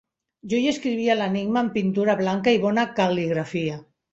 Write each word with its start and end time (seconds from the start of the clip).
Jo 0.53 0.61
hi 0.61 0.69
escrivia 0.71 1.17
l'enigma 1.19 1.63
amb 1.63 1.73
pintura 1.77 2.17
blanca 2.25 2.57
i 2.57 2.63
bona 2.67 2.89
cal·ligrafia. 3.01 3.79